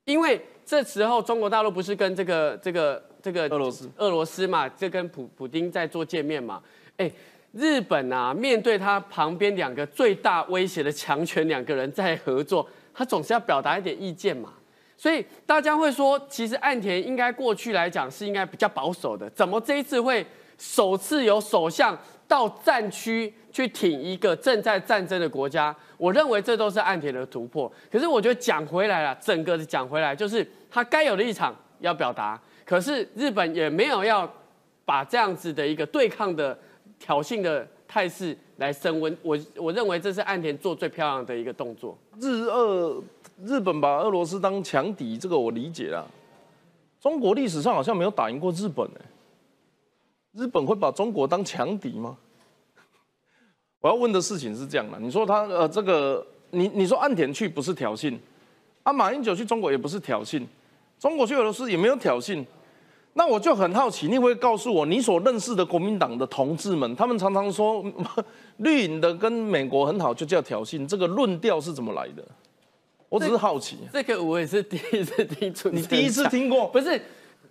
[0.06, 6.62] 因为这时候中国大陆不是跟这个这个这个俄罗斯俄罗斯嘛，这跟普普丁在做见面嘛？
[6.96, 7.10] 哎，
[7.52, 14.52] 日本啊，面对他旁边两个最大威胁的强权两个人在合作，他总是要表达一点意见嘛。
[14.96, 20.24] 所以大家会说，其实岸田应该过去来讲是应该比较保守的，怎么这一次会
[20.58, 21.96] 首次有首相
[22.26, 23.32] 到战区？
[23.52, 27.70] 去挺一个正在战争的国家，我认为这都是岸田的突破。
[27.90, 32.40] 可是我觉得讲回来了，整个的讲回来就是他该有的立场要表达。
[32.64, 34.26] 可是日本也没有要
[34.86, 36.58] 把这样子的一个对抗的
[37.02, 39.18] 挑衅的态势来升温。
[39.22, 41.98] 我我认为这是岸田做最漂亮的一个动作。
[42.20, 43.02] 日俄
[43.44, 46.06] 日本把俄罗斯当强敌，这个我理解啊。
[47.00, 49.00] 中国历史上好像没有打赢过日本哎，
[50.30, 52.16] 日本会把中国当强敌吗？
[53.82, 58.16] 我要问的事情是这样的，你说他呃这个，你你说岸田去不是挑衅，
[58.84, 60.46] 啊马英九去中国也不是挑衅，
[61.00, 62.44] 中国去俄罗斯也没有挑衅，
[63.14, 67.84] 那我就很好奇，你会告诉我，你所认识的国民党的同志们，他们常常说
[68.58, 72.24] 绿营的跟美国很好，就叫挑衅，这个论调是怎么来的？
[73.08, 73.76] 我只是好奇。
[73.92, 76.66] 这个我也是第一次听出，你第一次听过？
[76.68, 76.98] 不是，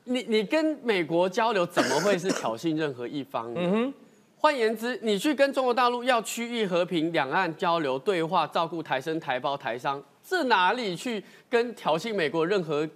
[0.05, 3.53] 你你跟美国交流怎么会是挑衅任何一方？
[3.55, 3.93] 嗯哼。
[4.38, 12.89] 换言之，你去跟中国大陆要区域和平、两岸交流对话、照顾台生、台胞、台商，这哪里去跟挑衅美国任何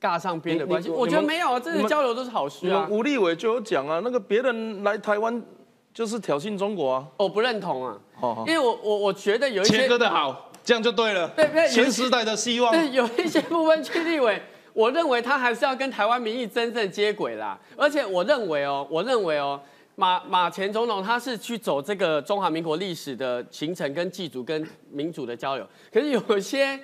[0.00, 0.88] 尬上边的关系？
[0.90, 2.86] 我觉得没有啊，这些交流都是好事啊。
[2.90, 5.42] 吴立伟就有讲啊，那个别人来台湾
[5.94, 7.98] 就是挑衅中国啊，我不认同啊。
[8.20, 11.28] 哦，因为我我我觉得有一些切割的好，这样就对了。
[11.36, 12.72] 对对，新时代的希望。
[12.72, 14.40] 对，有一些部分区立委，
[14.72, 17.58] 我认为他还是要跟台湾民意真正接轨啦。
[17.76, 19.60] 而且我认为哦，我认为哦。
[19.98, 25.66] 马马前总统他是去走这个中华民国历史的行程，跟祭祖、跟民主的交流。
[25.90, 26.78] 可是有些，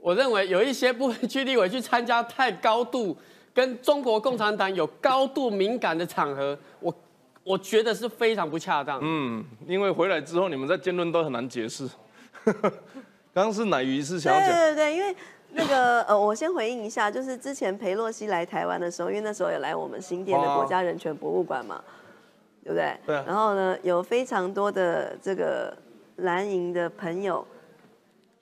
[0.00, 3.16] 我认为有一些部分区立委去参加太高度
[3.52, 6.94] 跟中国共产党有高度敏感的场合，我
[7.44, 8.98] 我觉得是非常不恰当。
[9.02, 11.88] 嗯，因为回来之后你们在辩论都很难解释。
[13.32, 15.14] 刚刚是乃鱼是想要讲，对对对，因为
[15.52, 21.82] 那个 呃，我先回应一下，就是之前裴洛西来台湾的时候，因为那时候也来我们新店的国家人权博物馆嘛。
[22.62, 22.94] 对不对？
[23.06, 23.14] 对。
[23.26, 25.74] 然后呢，有非常多的这个
[26.16, 27.44] 蓝营的朋友，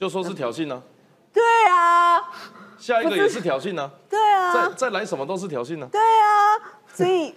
[0.01, 0.83] 就说是挑衅呢。
[1.39, 2.23] 对啊。
[2.79, 3.91] 下一个也是挑衅呢。
[4.11, 4.53] 对啊。
[4.53, 5.89] 再再来什么都是挑衅呢。
[5.93, 6.59] 对啊。
[6.93, 7.35] 所以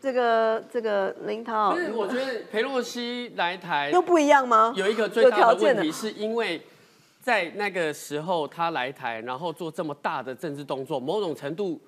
[0.00, 4.72] 这个这个林涛，是我觉得裴洛西来台又不一样吗？
[4.76, 6.60] 有一个最大的问题，是因为
[7.22, 11.80] 在那个时候他来台，然后做这么大的政治动作，某种程度。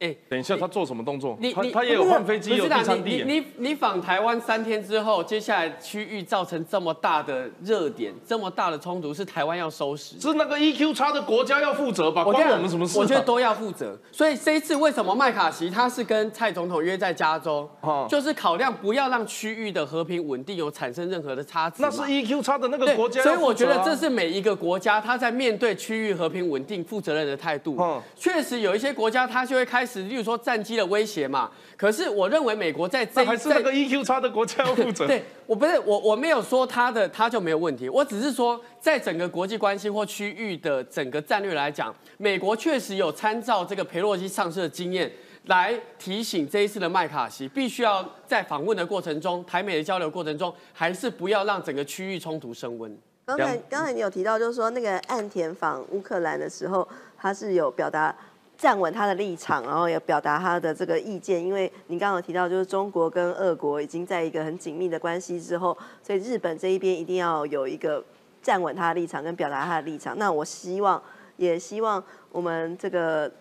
[0.00, 1.36] 哎，等一下，他做什么动作？
[1.38, 3.22] 你他他也有换飞机，有第三地。
[3.22, 10.18] 你你你访台湾三天之后，接下来区域造成这么大的热点，这么大的冲突，是台湾要收拾？
[10.18, 12.24] 是那个 EQ 差的国家要负责吧？
[12.24, 12.98] 关我们什么事？
[12.98, 13.94] 我觉得都要负责。
[14.10, 17.68] 所以这一次为什么麦卡锡他是跟蔡总统约在加州？
[18.08, 21.76] 就是考量不要让区域的和平稳定有产生任何的差池。
[21.82, 23.22] 那是 EQ 差的那个国家。
[23.22, 27.76] 所以我觉得这是每一个国家他在面对区域和平稳定负责任的态度。
[27.78, 30.30] 嗯确实有一些国家他就会开始，例如说。
[30.30, 31.50] 说战机的威胁嘛？
[31.76, 35.04] 可是我认为美国在这还是那个 EQ 差的国家要负责。
[35.10, 45.10] 对我不是我我没有说他的他就没有问题，我只是说在整个国际关系或区域的整个战略来讲，美国确实有参照这个佩洛西上市的经验
[45.46, 52.96] 来提醒这一次的麦卡锡，必须要在访问的过程中，台美的交流过程中，还是不要让整个区域冲突升温。
[53.26, 56.86] 刚才刚才你有提到，就是说那个岸田访乌克兰的时候，
[57.18, 58.14] 他是有表达。
[58.60, 61.42] 站稳他的立场，然后也表达他的这个意见。
[61.42, 68.04] 因为您刚刚提到，就是中国跟俄国已经在一个很紧密的关系之后，所以日本这一边一定要有一个
[68.42, 70.18] 站稳他的立场跟表达他的立场。
[70.18, 71.02] 那我希望，
[71.38, 73.32] 也希望我们这个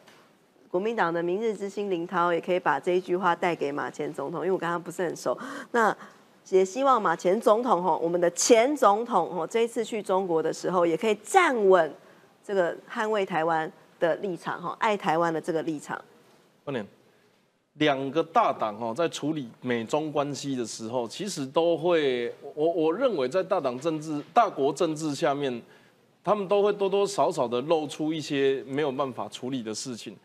[0.71, 5.37] 国民党的明日之星林涛也可以把这一句话带给马前总统，因为我跟他不是很熟。
[5.71, 5.93] 那
[6.47, 11.93] 也希望马前总统吼，我们的前总统吼，这一次去中国的时候，也可以站稳
[12.41, 13.69] 这个捍卫台湾。
[13.99, 15.99] 的立场哈，爱台湾的这个立场。
[16.65, 16.85] 二年，
[17.73, 25.61] 两个大党哈，在处理美中关系的时候，其实都会，我我认为在大党政治、大国政治下面，
[26.23, 30.15] 他们都会多多少少的露出一些没有办法处理的事情。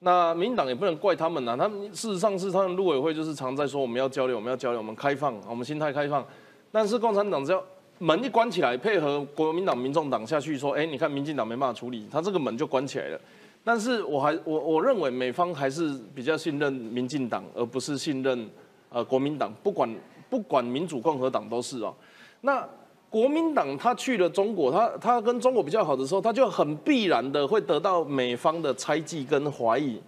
[0.00, 6.26] 那民党也不能怪他们呐，他们事实上是他们陆委会就是常在说我们要交流，我们要交流，我们开放，我们心态开放。
[6.72, 7.62] 但是共产党只要
[8.02, 13.20] 门一关起来，配合国民党、民众党下去说，哎，你看民进党没办法处理，他这个门就关起来了。
[13.62, 18.50] 但是我还我我认为美方还是比较信任民进党，而不是信任
[18.90, 19.54] 呃国民党。
[19.62, 19.88] 不管
[20.28, 21.94] 不管民主共和党都是哦。
[22.40, 22.68] 那
[23.08, 30.00] 国民党他去了中国，他他跟中国比较好的时候，他就很必然的会得到美方的猜忌跟怀疑。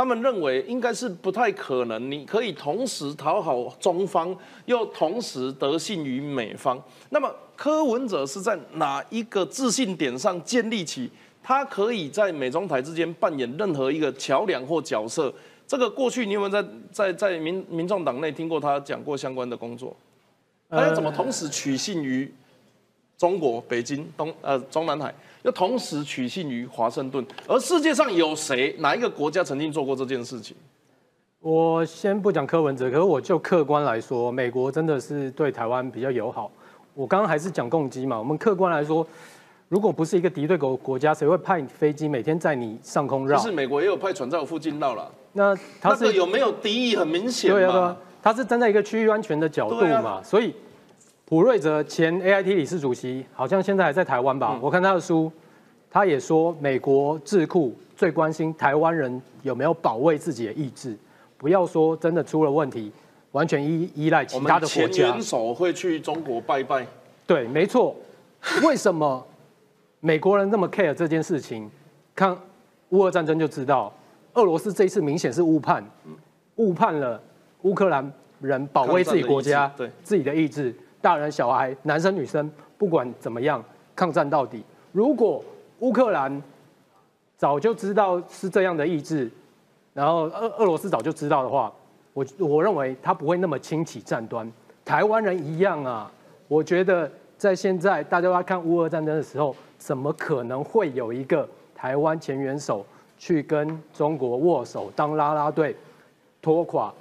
[0.00, 4.34] 他们认为应该是不太可能，你可以同时讨好中方，
[4.64, 6.82] 又同时得信于美方。
[7.10, 11.10] 那么柯文哲是在哪一个自信点上建立起
[11.42, 15.30] 他可以在美中台之间扮演任何一个桥梁或角色？
[15.66, 19.94] 这个过去你有没有在在在民民众党内听过他讲过相关的工作？
[20.70, 22.32] 他要怎么同时取信于
[23.18, 25.14] 中国北京东呃中南海？
[25.42, 30.54] 要同时取信于华盛顿，而世界上有谁哪一个国家曾经做过这件事情？
[31.40, 36.50] 我先不讲柯文哲，可是我就客观来说，美国真的是对台湾比较友好。
[36.92, 39.06] 我刚刚还是讲共机嘛，我们客观来说，
[39.68, 43.38] 如果不是一个敌对国国家，谁会派飞机每天在你上空绕？
[43.38, 45.10] 是美国也有派船在我附近绕了。
[45.32, 50.54] 那他是有没有敌意很明显对啊，他是站在一个区域安全的角度嘛，所以。
[51.30, 54.58] 普瑞泽前 A I T 理事主席，好像现在还在台湾吧？
[54.60, 55.30] 我看他的书，
[55.88, 60.96] 他也说美国智库最关心台湾人有没有保卫自己的意志，
[61.38, 62.90] 不要说真的出了问题，
[63.30, 65.22] 完全依依赖其他的国家元。
[65.22, 66.84] 首会去中国拜拜，
[67.28, 67.94] 对，没错。
[68.64, 69.24] 为什么
[70.00, 71.70] 美国人那么 care 这件事情？
[72.12, 72.36] 看
[72.88, 73.92] 乌俄战争就知道，
[74.34, 75.88] 俄罗斯这一次明显是误判，
[76.56, 77.22] 误判了
[77.62, 83.62] 乌克兰人保卫自己国家对自己的意志，大人小孩、男生女生，不管怎么样，
[83.96, 84.62] 抗战到底。
[84.92, 85.42] 如果
[85.80, 86.42] 乌克兰
[87.36, 89.30] 早就知道是这样的意志，
[89.94, 91.72] 然后俄俄罗斯早就知道的话，
[92.12, 94.50] 我我认为他不会那么轻启战端。
[94.84, 96.10] 台湾人一样啊，
[96.48, 102.84] 我觉得在现在大家都在看乌俄战争的时候，怎么可能会有一个台湾前元首
[103.16, 105.74] 去跟中国握手当啦啦队，
[106.42, 106.92] 拖垮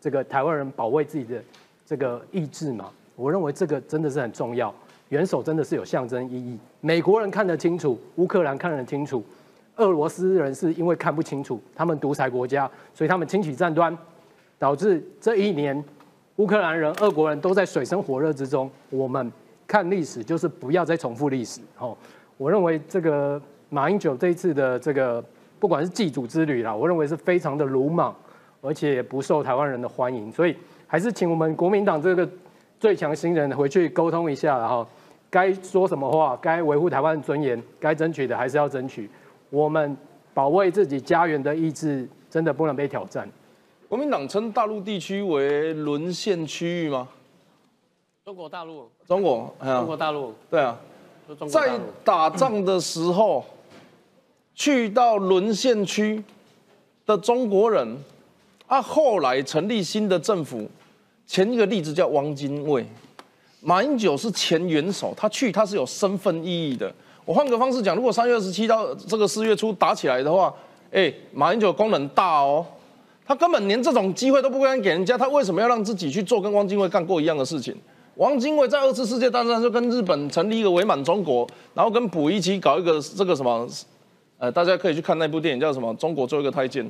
[0.00, 1.42] 这个台湾人保卫自己的
[1.84, 2.90] 这个意志嘛？
[3.18, 4.72] 我认为这个真的是很重要，
[5.08, 6.56] 元首真的是有象征意义。
[6.80, 9.24] 美国人看得清楚，乌克兰看得清楚，
[9.74, 13.96] 俄罗斯人是因为看不清楚，他们独裁国家，所以他们轻启战端，
[14.56, 15.84] 导致这一年
[16.36, 18.70] 乌克兰人、俄国人都在水深火热之中。
[18.88, 19.32] 我们
[19.66, 21.60] 看历史就是不要再重复历史。
[21.80, 21.98] 哦，
[22.36, 25.22] 我认为这个马英九这一次的这个
[25.58, 28.14] 不管是祭祖之旅啦，我认为是非常的鲁莽，
[28.60, 30.30] 而且不受台湾人的欢迎。
[30.30, 30.54] 所以
[30.86, 32.28] 还是请我们国民党这个
[32.80, 34.86] 最强新人回去沟通一下，然后
[35.30, 39.08] 该说什么话，该维护台湾的尊严，该争取的还是要争取。
[39.50, 39.96] 我们
[40.32, 43.28] 保卫自己家园的意志，真的不能被挑战。
[43.88, 47.08] 国民党称大陆地区为沦陷区域吗？
[48.24, 50.78] 中国大陆，中国，中国大陆，对啊，
[51.50, 51.80] 在。
[52.04, 53.44] 打仗的时候，
[54.54, 56.22] 去到沦陷区
[57.06, 57.96] 的中国人，
[58.66, 60.68] 啊，后来成立新的政府，
[61.28, 62.84] 前一个例子叫汪精卫，
[63.60, 66.90] 马英九是前元首，他去他是有身份意义的。
[67.26, 70.52] 我换个方式讲，如果三月二十七到这个四月初打起来的话，
[70.90, 72.64] 哎，马英九功能大哦，
[73.26, 77.76] 他根本连这种机会都不敢给人家，他为什么要让自己去做跟汪精卫干过一样的事情？
[78.14, 83.68] 汪精卫在二次世界大战就跟日本成立一个伪满中国，然后跟溥仪一起搞一个这个什么，
[84.38, 86.82] 呃，大家可以去看那部电影叫什么《中国做一个太监》，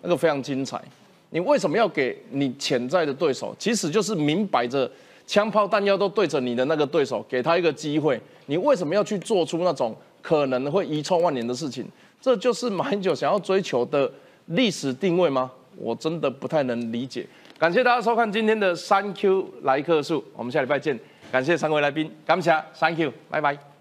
[0.00, 0.82] 那个非常精彩。
[1.32, 4.88] 你为什么要给你潜在的对手，其实就是明摆着
[5.26, 8.20] 枪炮弹药都对着你的那个对手，给他一个机会。
[8.46, 11.84] 你为什么要去做出那种可能会遗臭万年的事情？
[12.20, 14.08] 这就是马英九想要追求的
[14.46, 15.50] 历史定位吗？
[15.76, 17.26] 我真的不太能理解。
[17.58, 20.98] 感谢大家收看今天的三 Q 来客数，我们下礼拜见。
[21.30, 23.71] 感谢三位来宾，感谢，Thank you，拜拜。